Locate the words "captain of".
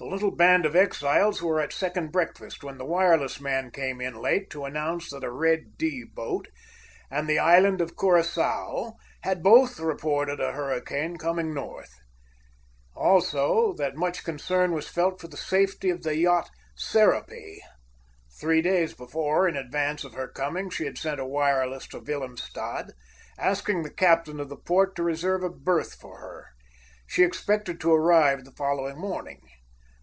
23.92-24.48